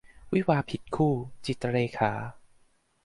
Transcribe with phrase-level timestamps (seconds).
[0.33, 1.13] วิวาห์ผิดคู่-
[1.45, 2.11] จิตรเลขา